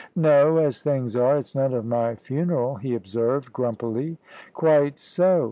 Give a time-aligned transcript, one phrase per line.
[0.15, 4.17] "No; as things are, it's none of my funeral," he observed, grumpily.
[4.51, 5.39] "Quite so.